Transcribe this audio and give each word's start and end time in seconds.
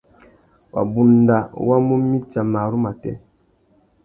Wabunda 0.73 1.37
wa 1.67 1.77
mú 1.85 1.95
mitsa 2.09 2.39
marru 2.51 2.77
matê. 2.85 3.11